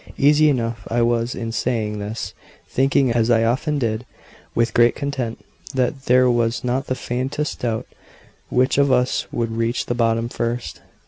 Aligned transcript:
Easy 0.17 0.49
enough 0.49 0.87
I 0.89 1.03
was 1.03 1.35
in 1.35 1.51
saying 1.51 1.99
this, 1.99 2.33
thinking, 2.67 3.11
as 3.11 3.29
I 3.29 3.43
often 3.43 3.77
did, 3.77 4.03
with 4.55 4.73
great 4.73 4.95
content, 4.95 5.45
that 5.75 6.05
there 6.05 6.27
was 6.27 6.63
not 6.63 6.87
the 6.87 6.95
faintest 6.95 7.59
doubt 7.59 7.85
which 8.49 8.79
of 8.79 8.91
us 8.91 9.27
would 9.31 9.51
reach 9.55 9.85
the 9.85 9.93
bottom 9.93 10.27
first. 10.27 10.81